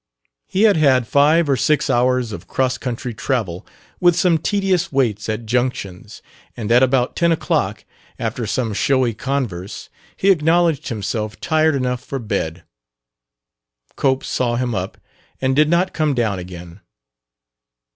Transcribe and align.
He 0.47 0.63
had 0.63 0.77
had 0.77 1.05
five 1.05 1.47
or 1.47 1.55
six 1.55 1.87
hours 1.87 2.31
of 2.31 2.47
cross 2.47 2.79
country 2.79 3.13
travel, 3.13 3.67
with 3.99 4.15
some 4.15 4.39
tedious 4.39 4.91
waits 4.91 5.29
at 5.29 5.45
junctions, 5.45 6.23
and 6.57 6.71
at 6.71 6.81
about 6.81 7.15
ten 7.15 7.31
o'clock, 7.31 7.85
after 8.17 8.47
some 8.47 8.73
showy 8.73 9.13
converse, 9.13 9.89
he 10.17 10.31
acknowledged 10.31 10.87
himself 10.87 11.39
tired 11.39 11.75
enough 11.75 12.03
for 12.03 12.17
bed. 12.17 12.63
Cope 13.95 14.23
saw 14.23 14.55
him 14.55 14.73
up, 14.73 14.97
and 15.39 15.55
did 15.55 15.69
not 15.69 15.93
come 15.93 16.15
down 16.15 16.39
again. 16.39 16.79